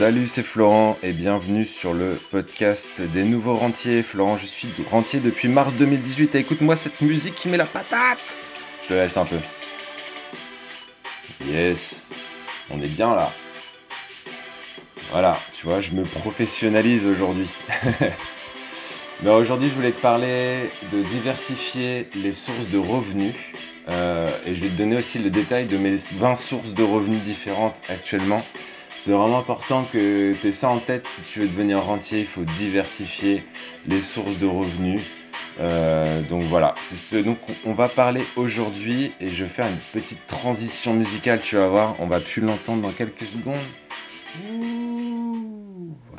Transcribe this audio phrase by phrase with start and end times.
[0.00, 4.02] Salut, c'est Florent et bienvenue sur le podcast des nouveaux rentiers.
[4.02, 8.40] Florent, je suis rentier depuis mars 2018 et écoute-moi cette musique qui met la patate.
[8.82, 9.36] Je te laisse un peu.
[11.48, 12.12] Yes,
[12.70, 13.30] on est bien là.
[15.10, 17.50] Voilà, tu vois, je me professionnalise aujourd'hui.
[19.22, 20.60] Mais aujourd'hui, je voulais te parler
[20.94, 23.34] de diversifier les sources de revenus.
[23.90, 27.20] Euh, et je vais te donner aussi le détail de mes 20 sources de revenus
[27.20, 28.42] différentes actuellement.
[29.02, 32.20] C'est vraiment important que tu aies ça en tête si tu veux devenir rentier.
[32.20, 33.42] Il faut diversifier
[33.86, 35.16] les sources de revenus.
[35.58, 40.00] Euh, donc voilà, c'est ce dont on va parler aujourd'hui et je vais faire une
[40.00, 43.56] petite transition musicale, tu vas voir, on va plus l'entendre dans quelques secondes.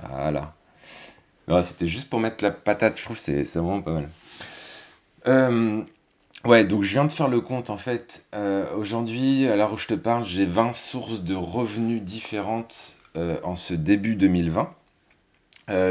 [0.10, 0.55] Voilà.
[1.62, 4.10] C'était juste pour mettre la patate, je trouve c'est vraiment pas mal.
[5.27, 5.84] Euh,
[6.45, 8.26] ouais, donc je viens de faire le compte en fait.
[8.34, 13.40] Euh, aujourd'hui, à l'heure où je te parle, j'ai 20 sources de revenus différentes euh,
[13.44, 14.73] en ce début 2020.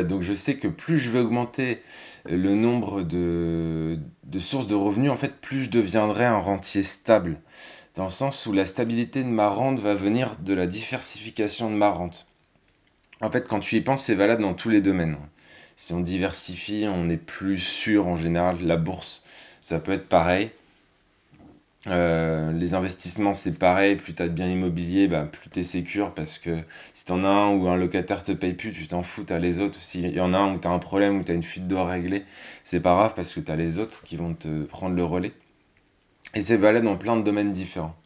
[0.05, 1.83] donc je sais que plus je vais augmenter
[2.27, 3.99] le nombre de
[4.39, 7.41] sources de revenus, en fait, plus je deviendrai un rentier stable.
[7.97, 11.77] Dans le sens où la stabilité de ma rente va venir de la diversification de
[11.77, 12.27] ma rente.
[13.21, 15.19] En fait, quand tu y penses, c'est valable dans tous les domaines.
[15.77, 18.59] Si on diversifie, on est plus sûr en général.
[18.63, 19.23] La bourse,
[19.61, 20.51] ça peut être pareil.
[21.87, 23.97] Euh, les investissements, c'est pareil.
[23.97, 26.59] Plus tu as de biens immobiliers, bah, plus tu es parce que
[26.93, 29.33] si tu en as un où un locataire te paye plus, tu t'en fous, tu
[29.33, 29.81] as les autres.
[29.81, 31.67] S'il y en a un où tu as un problème, où tu as une fuite
[31.67, 32.25] d'eau à régler,
[32.65, 35.33] c'est pas grave parce que tu as les autres qui vont te prendre le relais.
[36.35, 37.97] Et c'est valable dans plein de domaines différents.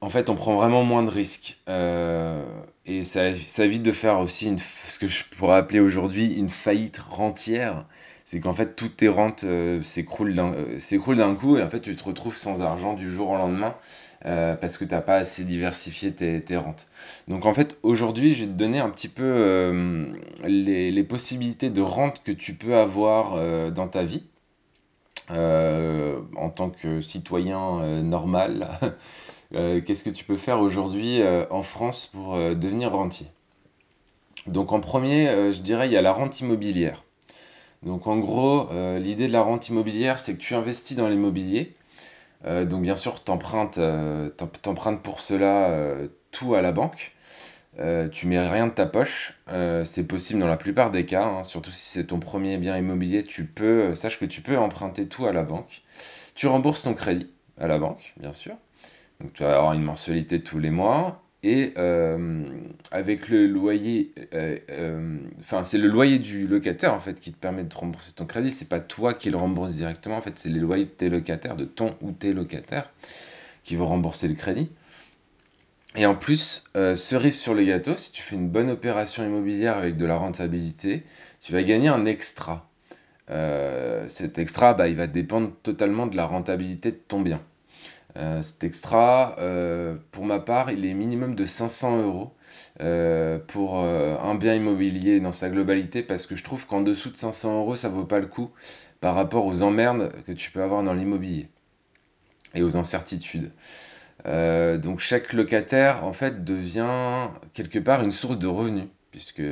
[0.00, 1.58] En fait, on prend vraiment moins de risques.
[1.68, 2.44] Euh,
[2.86, 3.28] et ça,
[3.64, 4.54] évite de faire aussi
[4.86, 7.86] ce que je pourrais appeler aujourd'hui une faillite rentière.
[8.24, 12.04] C'est qu'en fait, toutes tes rentes euh, s'écroulent d'un coup et en fait, tu te
[12.04, 13.74] retrouves sans argent du jour au lendemain
[14.24, 16.86] euh, parce que tu n'as pas assez diversifié tes, tes, rentes.
[17.28, 20.02] Donc en fait, aujourd'hui, je vais te donner un petit peu
[20.44, 24.22] les, les, possibilités de rente que tu peux avoir dans ta vie
[25.28, 28.68] en tant que citoyen normal.
[29.54, 33.26] Euh, qu'est-ce que tu peux faire aujourd'hui euh, en France pour euh, devenir rentier?
[34.46, 37.03] Donc en premier, je dirais, il y a la rente immobilière.
[37.84, 38.68] Donc en gros,
[38.98, 41.74] l'idée de la rente immobilière, c'est que tu investis dans l'immobilier.
[42.44, 43.78] donc bien sûr, tu empruntes,
[45.02, 45.98] pour cela
[46.30, 47.12] tout à la banque.
[48.12, 49.34] tu mets rien de ta poche,
[49.84, 51.44] c'est possible dans la plupart des cas, hein.
[51.44, 55.26] surtout si c'est ton premier bien immobilier, tu peux, sache que tu peux emprunter tout
[55.26, 55.82] à la banque.
[56.34, 58.56] Tu rembourses ton crédit à la banque, bien sûr.
[59.20, 61.23] Donc tu vas avoir une mensualité tous les mois.
[61.46, 62.42] Et euh,
[62.90, 67.36] avec le loyer, euh, euh, enfin c'est le loyer du locataire en fait qui te
[67.36, 68.50] permet de rembourser ton crédit.
[68.50, 70.16] C'est pas toi qui le rembourse directement.
[70.16, 72.90] En fait c'est les loyers de tes locataires, de ton ou tes locataires,
[73.62, 74.70] qui vont rembourser le crédit.
[75.96, 76.64] Et en plus,
[76.96, 81.04] cerise sur le gâteau, si tu fais une bonne opération immobilière avec de la rentabilité,
[81.40, 82.68] tu vas gagner un extra.
[84.08, 87.40] cet extra, bah, il va dépendre totalement de la rentabilité de ton bien.
[88.16, 92.32] Euh, cet extra, euh, pour ma part, il est minimum de 500 euros
[92.80, 97.16] euh, pour un bien immobilier dans sa globalité parce que je trouve qu'en dessous de
[97.16, 98.50] 500 euros, ça vaut pas le coup
[99.00, 101.48] par rapport aux emmerdes que tu peux avoir dans l'immobilier
[102.54, 103.50] et aux incertitudes.
[104.24, 109.42] donc chaque locataire en fait devient quelque part une source de revenus puisque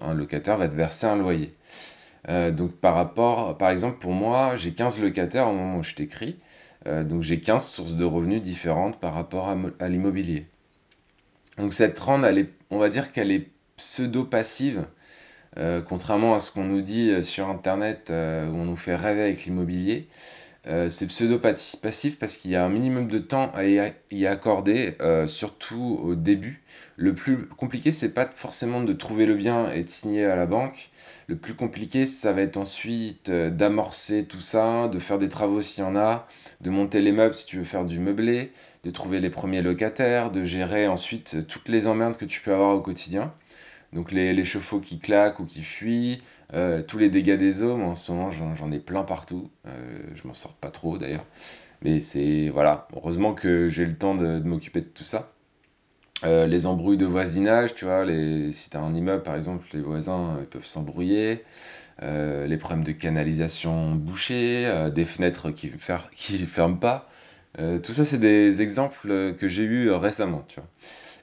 [0.00, 1.54] un locataire va te verser un loyer.
[2.28, 6.36] donc par rapport, par exemple pour moi, j'ai 15 locataires au moment où je t'écris.
[6.86, 10.46] Euh, donc j'ai 15 sources de revenus différentes par rapport à, l'immobilier.
[11.58, 12.24] Donc cette rente,
[12.70, 14.86] on va dire qu'elle est pseudo-passive,
[15.58, 19.22] euh, contrairement à ce qu'on nous dit euh, sur Internet où on nous fait rêver
[19.22, 20.08] avec l'immobilier.
[20.64, 26.14] c'est pseudo-passif parce qu'il y a un minimum de temps à y accorder, surtout au
[26.14, 26.62] début.
[26.96, 30.46] Le plus compliqué, c'est pas forcément de trouver le bien et de signer à la
[30.46, 30.90] banque.
[31.30, 35.84] Le plus compliqué, ça va être ensuite d'amorcer tout ça, de faire des travaux s'il
[35.84, 36.26] y en a,
[36.60, 38.50] de monter les meubles si tu veux faire du meublé,
[38.82, 42.74] de trouver les premiers locataires, de gérer ensuite toutes les emmerdes que tu peux avoir
[42.74, 43.32] au quotidien.
[43.92, 46.20] Donc les, les chauffe-eau qui claquent ou qui fuient,
[46.52, 50.02] euh, tous les dégâts des eaux, moi en ce moment j'en ai plein partout, euh,
[50.16, 51.26] je m'en sors pas trop d'ailleurs.
[51.82, 55.30] Mais c'est voilà, heureusement que j'ai le temps de, m'occuper de tout ça.
[56.24, 58.04] Euh, les embrouilles de voisinage, tu vois,
[58.52, 61.44] si tu as un immeuble par exemple, les voisins ils peuvent s'embrouiller.
[62.02, 67.08] Euh, les problèmes de canalisation bouchés, euh, des fenêtres qui ne ferment pas.
[67.58, 70.68] Euh, tout ça, c'est des exemples que j'ai eus récemment, tu vois.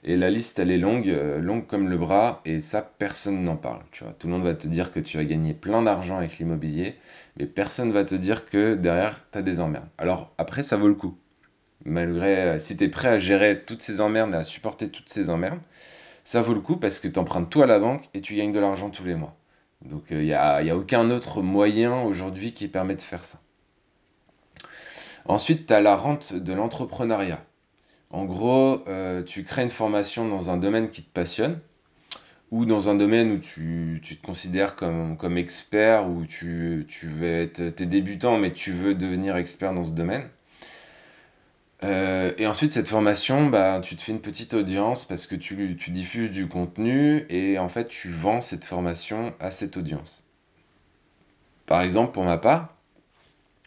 [0.04, 1.08] Et la liste, elle est longue,
[1.42, 4.14] longue comme le bras, et ça, personne n'en parle, tu vois.
[4.14, 6.96] Tout le monde va te dire que tu as gagné plein d'argent avec l'immobilier,
[7.38, 9.90] mais personne va te dire que derrière, tu as des emmerdes.
[9.98, 11.18] Alors, après, ça vaut le coup.
[11.88, 15.62] Malgré, si tu es prêt à gérer toutes ces emmerdes, à supporter toutes ces emmerdes,
[16.26, 18.52] ça vaut le coup parce que tu empruntes tout à la banque et tu gagnes
[18.52, 19.38] de l'argent tous les mois.
[19.84, 23.40] Donc il n'y a, y a aucun autre moyen aujourd'hui qui permet de faire ça.
[25.26, 27.42] Ensuite, tu as la rente de l'entrepreneuriat.
[28.10, 31.60] En gros, euh, tu crées une formation dans un domaine qui te passionne
[32.52, 37.60] ou dans un domaine où tu, te considères comme, expert ou tu, tu veux être,
[37.60, 40.30] es débutant mais tu veux devenir expert dans ce domaine.
[41.84, 45.76] Euh, et ensuite, cette formation, bah, tu te fais une petite audience parce que tu,
[45.78, 50.26] tu diffuses du contenu et en fait, tu vends cette formation à cette audience.
[51.68, 52.76] Par exemple, pour ma part,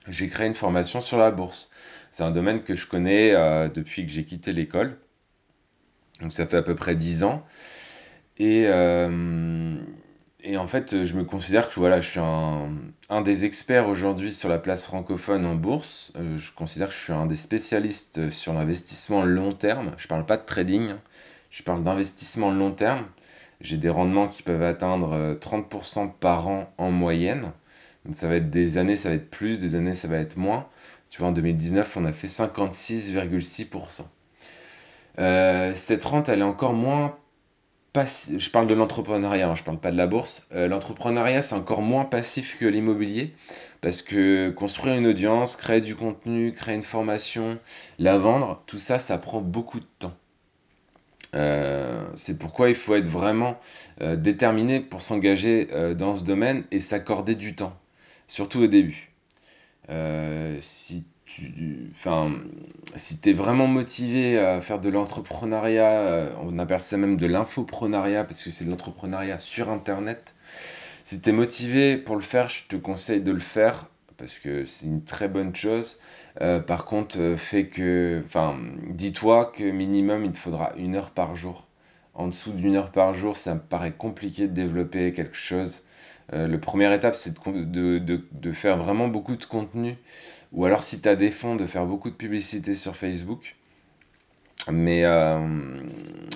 [0.08, 1.70] j'ai créé une formation sur la bourse.
[2.10, 4.98] C'est un domaine que je connais euh, depuis que j'ai quitté l'école.
[6.20, 7.44] Donc ça fait à peu près 10 ans.
[8.38, 9.76] Et, euh,
[10.42, 14.48] et en fait, je me considère que voilà, je suis un, des experts aujourd'hui sur
[14.48, 16.12] la place francophone en bourse.
[16.16, 19.92] Euh, je considère que je suis un des spécialistes sur l'investissement long terme.
[19.98, 21.00] Je ne parle pas de trading, hein.
[21.50, 23.06] je parle d'investissement long terme.
[23.60, 27.52] J'ai des rendements qui peuvent atteindre 30% par an en moyenne.
[28.04, 30.36] Donc ça va être des années, ça va être plus, des années, ça va être
[30.36, 30.66] moins.
[31.10, 34.02] Tu vois, en 2019, on a fait 56,6%.
[35.18, 37.16] Euh, cette rente, elle est encore moins
[37.94, 40.48] Je parle de l'entrepreneuriat, hein, je parle pas de la bourse.
[40.52, 43.34] Euh, l'entrepreneuriat, c'est encore moins passif que l'immobilier
[43.80, 47.58] parce que construire une audience, créer du contenu, créer une formation,
[47.98, 50.14] la vendre, tout ça, ça prend beaucoup de temps.
[51.34, 53.58] Euh, c'est pourquoi il faut être vraiment
[54.00, 55.66] déterminé pour s'engager
[55.96, 57.76] dans ce domaine et s'accorder du temps
[58.30, 59.10] surtout au début.
[59.90, 60.58] Euh,
[61.30, 62.32] tu enfin,
[62.96, 68.24] si es vraiment motivé à faire de l'entrepreneuriat, euh, on appelle ça même de l'infoprenariat
[68.24, 70.34] parce que c'est de l'entrepreneuriat sur internet.
[71.04, 73.86] Si tu es motivé pour le faire, je te conseille de le faire
[74.16, 76.00] parce que c'est une très bonne chose.
[76.40, 78.58] Euh, par contre, fait que, enfin,
[78.90, 81.68] dis-toi que minimum il te faudra une heure par jour.
[82.14, 85.84] En dessous d'une heure par jour, ça me paraît compliqué de développer quelque chose
[86.32, 89.96] euh, la première étape, c'est de, faire vraiment beaucoup de contenu.
[90.52, 93.56] Ou alors, si tu as des fonds, de faire beaucoup de publicité sur Facebook.
[94.70, 95.38] Mais, euh,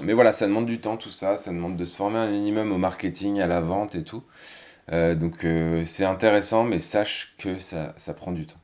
[0.02, 1.36] mais voilà, ça demande du temps tout ça.
[1.36, 4.22] Ça demande de se former un minimum au marketing, à la vente et tout.
[4.92, 5.46] Euh, donc
[5.86, 8.60] c'est intéressant, mais sache que ça, ça prend du temps.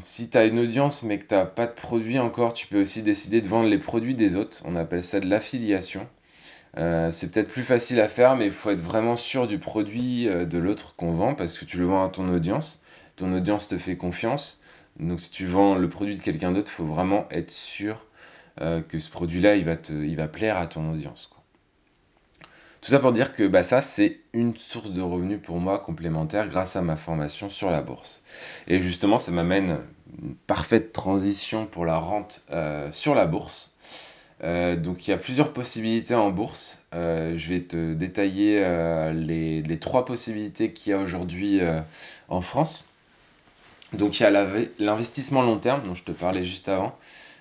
[0.00, 2.80] si tu as une audience mais que tu n'as pas de produit encore, tu peux
[2.80, 4.62] aussi décider de vendre les produits des autres.
[4.64, 6.06] On appelle ça de l'affiliation.
[6.78, 10.28] Euh, c'est peut-être plus facile à faire, mais il faut être vraiment sûr du produit
[10.28, 12.80] euh, de l'autre qu'on vend parce que tu le vends à ton audience.
[13.16, 14.60] Ton audience te fait confiance.
[14.98, 18.06] Donc si tu vends le produit de quelqu'un d'autre, il faut vraiment être sûr
[18.60, 21.30] euh, que ce produit-là, il, va plaire à ton audience.
[22.80, 26.48] Tout ça pour dire que bah, ça, c'est une source de revenus pour moi complémentaire
[26.48, 28.24] grâce à ma formation sur la bourse.
[28.66, 29.78] Et justement, ça m'amène
[30.20, 32.44] une parfaite transition pour la rente
[32.90, 33.71] sur la bourse.
[34.44, 36.84] Euh, donc il y a plusieurs possibilités en bourse.
[36.94, 41.60] Euh, je vais te détailler euh, les, trois possibilités qu'il y a aujourd'hui
[42.28, 42.92] en France.
[43.92, 44.30] Donc il y a
[44.78, 46.96] l'investissement long terme dont je te parlais juste avant.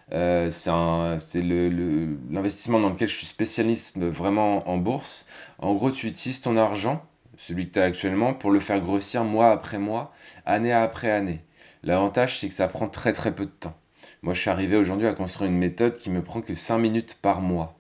[0.09, 5.27] c'est l'investissement dans lequel je suis spécialiste vraiment en bourse.
[5.59, 7.05] En gros, tu utilises ton argent,
[7.37, 10.13] celui que tu as actuellement, pour le faire grossir mois après mois,
[10.45, 11.41] année après année.
[11.83, 13.75] L'avantage, c'est que ça prend très très peu de temps.
[14.23, 17.17] Moi, je suis arrivé aujourd'hui à construire une méthode qui me prend que 5 minutes
[17.23, 17.75] par mois.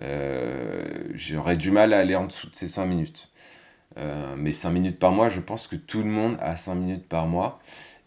[0.00, 3.30] Euh, j'aurais du mal à aller en dessous de ces 5 minutes.
[3.98, 7.08] Euh, mais 5 minutes par mois, je pense que tout le monde a 5 minutes
[7.08, 7.58] par mois.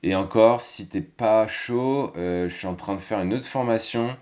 [0.03, 3.47] Et encore, si t'es pas chaud, euh, je suis en train de faire une autre
[3.47, 4.15] formation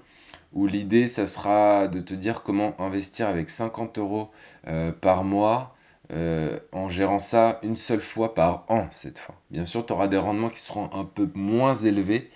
[0.53, 4.31] où l'idée, ça sera de te dire comment investir avec 50 euros
[5.01, 5.75] par mois
[6.71, 9.35] en gérant ça une seule fois par an cette fois.
[9.49, 12.29] Bien sûr, tu auras des rendements qui seront un peu moins élevés,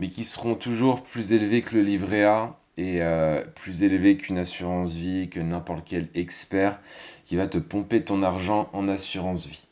[0.00, 4.38] mais qui seront toujours plus élevés que le livret A et euh, plus élevés qu'une
[4.38, 6.80] assurance vie, que n'importe quel expert
[7.26, 9.66] qui va te pomper ton argent en assurance vie.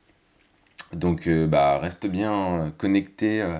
[0.93, 3.59] Donc euh, bah, reste bien connecté euh,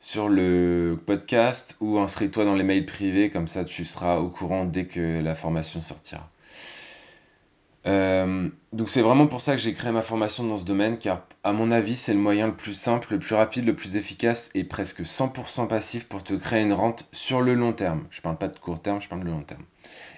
[0.00, 4.64] sur le podcast ou inscris-toi dans les mails privés, comme ça tu seras au courant
[4.64, 6.28] dès que la formation sortira.
[7.86, 11.26] Euh, donc c'est vraiment pour ça que j'ai créé ma formation dans ce domaine, car
[11.42, 14.50] à mon avis c'est le moyen le plus simple, le plus rapide, le plus efficace
[14.54, 18.04] et presque 100% passif pour te créer une rente sur le long terme.
[18.10, 19.64] Je parle pas de court terme, je parle de long terme.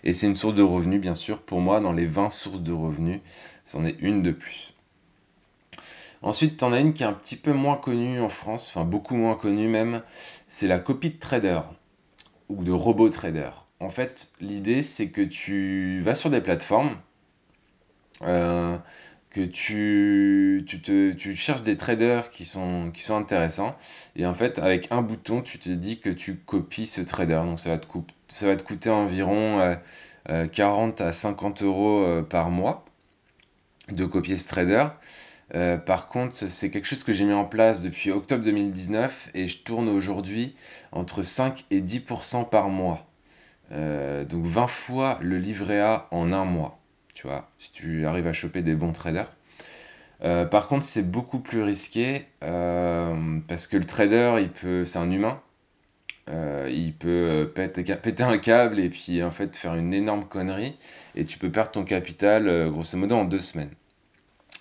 [0.02, 2.72] Et c'est une source de revenus bien sûr, pour moi dans les 20 sources de
[2.72, 3.20] revenus,
[3.64, 4.74] c'en est une de plus.
[6.20, 8.86] Ensuite, tu en as une qui est un petit peu moins connue en France, enfin
[8.86, 10.02] beaucoup moins connue même,
[10.48, 11.60] c'est la copie de trader
[12.48, 13.50] ou de robot trader.
[13.80, 16.96] En fait, l'idée c'est que tu vas sur des plateformes,
[18.22, 18.78] euh,
[19.30, 23.74] que tu, tu, te, tu cherches des traders qui sont, qui sont intéressants.
[24.16, 27.42] Et en fait, avec un bouton, tu te dis que tu copies ce trader.
[27.44, 27.86] Donc ça va te,
[28.28, 29.76] ça va te coûter environ
[30.52, 32.84] 40 à 50 euros par mois
[33.88, 34.86] de copier ce trader.
[35.84, 39.58] par contre, c'est quelque chose que j'ai mis en place depuis octobre 2019 et je
[39.58, 40.54] tourne aujourd'hui
[40.92, 43.06] entre 5 et 10% par mois.
[43.70, 46.78] donc 20 fois le livret A en un mois,
[47.14, 49.30] tu vois, si tu arrives à choper des bons traders.
[50.22, 54.98] Euh, par contre, c'est beaucoup plus risqué euh, parce que le trader, il peut, c'est
[54.98, 55.40] un humain.
[56.30, 60.74] Euh, il peut péter, un câble et puis en fait faire une énorme connerie
[61.14, 63.70] et tu peux perdre ton capital grosso modo en deux semaines.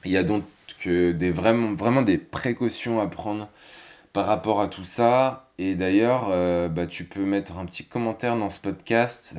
[0.03, 0.43] Il y a donc
[0.85, 3.47] des, vraiment, vraiment des précautions à prendre
[4.13, 5.49] par rapport à tout ça.
[5.57, 6.29] Et d'ailleurs,
[6.69, 9.37] bah, tu peux mettre un petit commentaire dans ce podcast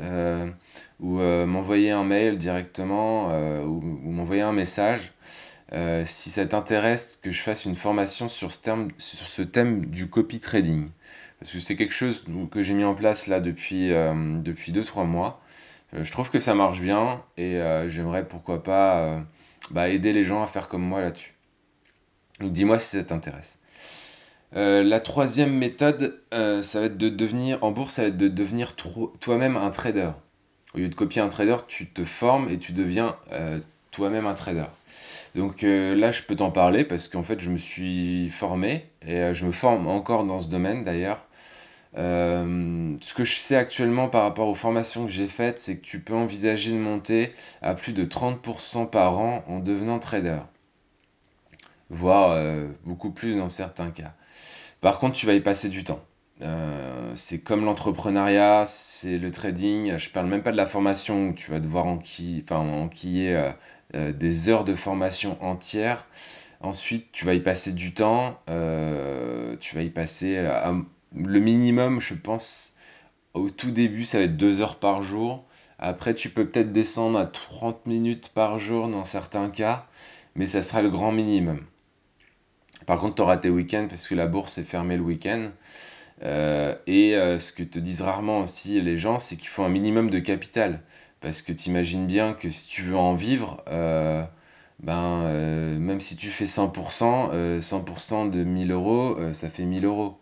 [1.00, 3.28] ou m'envoyer un mail directement
[3.64, 5.12] ou m'envoyer un message
[5.72, 10.88] euh, si ça t'intéresse que je fasse une formation sur ce, thème du copy trading.
[11.40, 15.04] Parce que c'est quelque chose que j'ai mis en place là depuis, euh, depuis 2-3
[15.06, 15.40] mois.
[15.94, 19.24] Euh, je trouve que ça marche bien et j'aimerais pourquoi pas
[19.70, 21.34] bah, aider les gens à faire comme moi là-dessus.
[22.40, 23.58] Donc dis-moi si ça t'intéresse.
[24.54, 28.74] La troisième méthode, ça va être de devenir, en bourse, ça va être de devenir
[29.20, 30.12] toi-même un trader.
[30.74, 33.16] Au lieu de copier un trader, tu te formes et tu deviens
[33.90, 34.66] toi-même un trader.
[35.34, 39.18] Donc euh, là, je peux t'en parler parce qu'en fait, je me suis formé et
[39.20, 41.26] euh, je me forme encore dans ce domaine d'ailleurs.
[41.96, 45.84] Euh, ce que je sais actuellement par rapport aux formations que j'ai faites, c'est que
[45.84, 47.32] tu peux envisager de monter
[47.62, 50.40] à plus de 30% par an en devenant trader.
[51.90, 52.36] Voire
[52.84, 54.14] beaucoup plus dans certains cas.
[54.84, 56.04] Par contre, tu vas y passer du temps.
[57.14, 59.96] c'est comme l'entrepreneuriat, c'est le trading.
[59.96, 63.52] Je parle même pas de la formation où tu vas devoir enquiller, enquiller
[63.94, 66.06] euh, des heures de formation entières.
[66.60, 68.38] Ensuite, tu vas y passer du temps.
[68.50, 70.46] Euh, tu vas y passer
[71.16, 72.76] le minimum, je pense,
[73.32, 75.46] au tout début, ça va être deux heures par jour.
[75.78, 79.86] Après, tu peux peut-être descendre à 30 minutes par jour dans certains cas,
[80.34, 81.64] mais ça sera le grand minimum.
[82.86, 85.50] Par contre, tu auras tes week-ends parce que la bourse est fermée le week-end.
[86.22, 90.10] Euh, et ce que te disent rarement aussi les gens, c'est qu'il faut un minimum
[90.10, 90.80] de capital.
[91.24, 94.22] Parce que tu imagines bien que si tu veux en vivre, euh,
[94.80, 99.86] ben, euh, même si tu fais 100%, 100% euh, de 1000 euros, ça fait 1000
[99.86, 100.18] euros.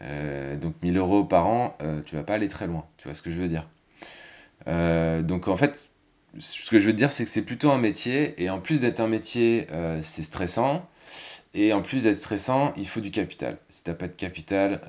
[0.00, 2.86] donc 1000 euros par an, tu vas pas aller très loin.
[2.96, 3.68] Tu vois ce que je veux dire?
[4.66, 5.90] Donc en fait,
[6.38, 8.42] ce que je veux dire, c'est que c'est plutôt un métier.
[8.42, 9.66] Et en plus d'être un métier,
[10.00, 10.88] c'est stressant.
[11.54, 13.58] Et en plus d'être stressant, il faut du capital.
[13.68, 14.80] Si tu n'as pas de capital,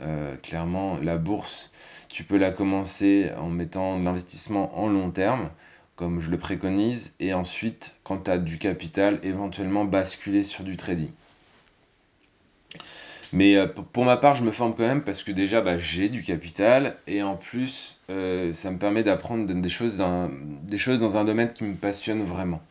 [0.43, 1.71] clairement, la bourse
[2.09, 5.49] tu peux la commencer en mettant de l'investissement en long terme,
[5.95, 10.75] comme je le préconise, et ensuite, quand tu as du capital, éventuellement basculer sur du
[10.75, 11.11] trading.
[13.31, 16.09] Mais euh, pour ma part, je me forme quand même parce que déjà, bah, j'ai
[16.09, 19.97] du capital et en plus, euh, ça me permet d'apprendre des des choses
[20.99, 22.61] dans un domaine qui me passionne vraiment.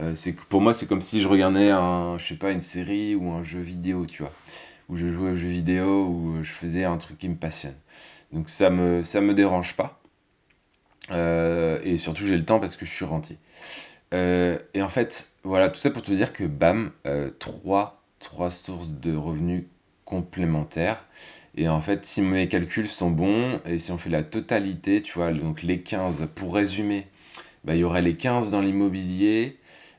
[0.00, 0.14] Euh,
[0.48, 4.32] pour moi, c'est comme si je regardais une série ou un jeu vidéo, tu vois,
[4.88, 7.76] où je jouais aux jeux vidéo ou je faisais un truc qui me passionne.
[8.32, 10.00] Donc ça me, ça me dérange pas.
[11.10, 13.38] Euh, et surtout, j'ai le temps parce que je suis rentier.
[14.14, 18.50] Euh, et en fait, voilà, tout ça pour te dire que bam, euh, trois, trois
[18.50, 19.64] sources de revenus
[20.04, 21.06] complémentaires.
[21.54, 25.14] Et en fait, si mes calculs sont bons, et si on fait la totalité, tu
[25.14, 27.06] vois, donc les 15, pour résumer,
[27.64, 29.58] bah, il y aurait les 15 dans l'immobilier,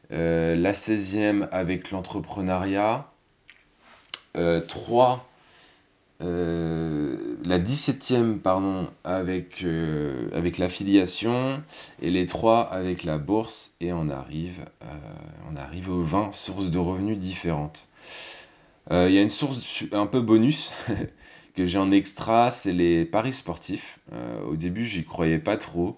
[0.10, 3.12] la 16e avec l'entrepreneuriat,
[4.34, 5.28] 3
[6.24, 11.62] euh, la 17e pardon, avec, euh, avec l'affiliation.
[12.02, 13.76] Et les 3 avec la bourse.
[13.82, 14.86] Et on arrive, euh,
[15.52, 17.90] on arrive aux 20 sources de revenus différentes.
[18.92, 20.74] Il y a une source un peu bonus
[21.56, 24.00] que j'ai en extra, c'est les paris sportifs.
[24.48, 25.98] au début, j'y croyais pas trop.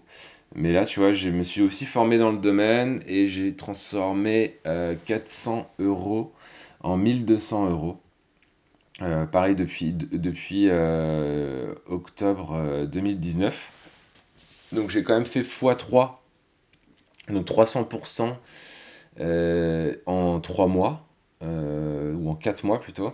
[0.56, 4.60] Mais là, tu vois, je me suis aussi formé dans le domaine et j'ai transformé
[5.06, 6.34] 400 euros
[6.82, 7.98] en 1200 euros.
[9.02, 13.72] Euh, pareil depuis, depuis euh, octobre 2019.
[14.74, 16.12] Euh, donc j'ai quand même fait x3,
[17.30, 18.36] donc 300%
[20.06, 21.06] en 3 mois,
[21.42, 23.14] ou en 4 mois plutôt.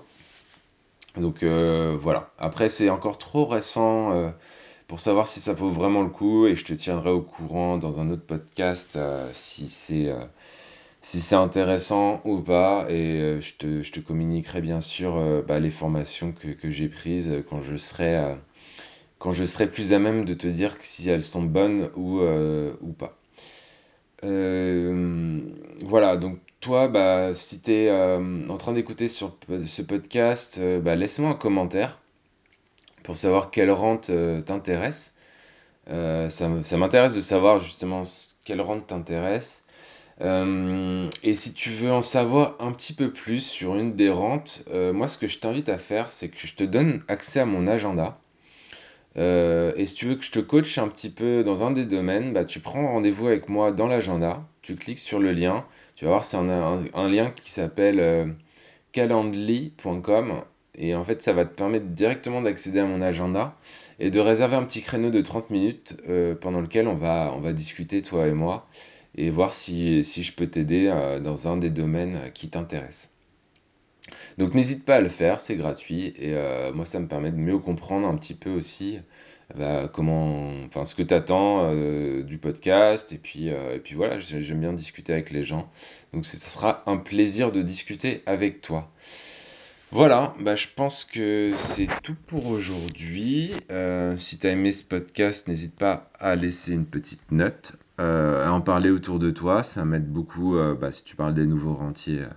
[1.16, 2.32] Donc voilà.
[2.38, 4.34] Après c'est encore trop récent
[4.88, 8.00] pour savoir si ça vaut vraiment le coup et je te tiendrai au courant dans
[8.00, 8.98] un autre podcast
[9.34, 10.12] si c'est
[11.02, 12.86] si intéressant ou pas.
[12.90, 16.72] Et euh, je, te, je, te, communiquerai bien sûr euh, bah, les formations que, que
[16.72, 18.36] j'ai prises quand je serai euh,
[19.20, 22.94] quand je serai plus à même de te dire si elles sont bonnes ou, ou
[22.94, 23.18] pas.
[25.84, 31.32] voilà, donc toi, bah, si tu es en train d'écouter sur ce podcast, bah, laisse-moi
[31.32, 32.00] un commentaire
[33.04, 34.12] pour savoir quelle rente
[34.46, 35.14] t'intéresse.
[35.90, 38.04] Euh, ça, m- ça m'intéresse de savoir justement
[38.46, 39.66] quelle rente t'intéresse.
[40.22, 44.64] Euh, et si tu veux en savoir un petit peu plus sur une des rentes,
[44.72, 47.46] euh, moi ce que je t'invite à faire, c'est que je te donne accès à
[47.46, 48.20] mon agenda.
[49.18, 51.86] Euh, et si tu veux que je te coach un petit peu dans un des
[51.86, 56.06] domaines, bah, tu prends rendez-vous avec moi dans l'agenda, tu cliques sur le lien, tu
[56.06, 58.26] vas voir c'est un, lien qui s'appelle euh,
[58.94, 60.44] calendly.com
[60.76, 63.58] et en fait ça va te permettre directement d'accéder à mon agenda
[64.00, 67.42] et de réserver un petit créneau de 30 minutes euh, pendant lequel on va, on
[67.42, 68.66] va discuter toi et moi
[69.16, 73.14] et voir si, si je peux t'aider euh, dans un des domaines qui t'intéresse.
[74.38, 76.34] Donc n'hésite pas à le faire, c'est gratuit et
[76.74, 79.00] moi ça me permet de mieux comprendre un petit peu aussi
[79.58, 81.74] bah, comment, enfin ce que tu attends
[82.24, 85.70] du podcast et puis, euh, et puis voilà, j'ai- j'aime bien discuter avec les gens.
[86.14, 88.90] Donc ça sera un plaisir de discuter avec toi.
[89.94, 93.52] Voilà, bah, je pense que c'est tout pour aujourd'hui.
[93.72, 98.46] Euh, si tu as aimé ce podcast, n'hésite pas à laisser une petite note, euh,
[98.48, 99.64] à en parler autour de toi.
[99.64, 102.30] Ça m'aide beaucoup euh, bah, si tu parles des nouveaux rentiers euh,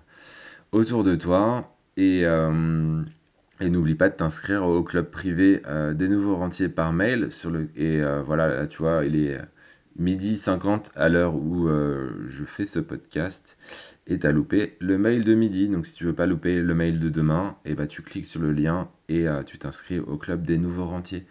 [0.72, 1.70] autour de toi.
[1.96, 3.02] Et, euh,
[3.60, 7.28] et n'oublie pas de t'inscrire au club privé euh, des nouveaux rentiers par mail.
[7.76, 9.40] Et euh, voilà, là, tu vois, il est
[9.96, 13.56] midi 50 à l'heure où euh, je fais ce podcast.
[14.06, 15.68] Et t'as loupé le mail de midi.
[15.68, 18.40] Donc si tu veux pas louper le mail de demain, et bah, tu cliques sur
[18.40, 21.24] le lien et euh, tu t'inscris au club des nouveaux rentiers.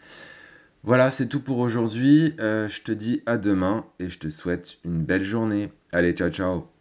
[0.83, 2.33] Voilà, c'est tout pour aujourd'hui.
[2.39, 5.71] Euh, je te dis à demain et je te souhaite une belle journée.
[5.91, 6.72] Allez, ciao ciao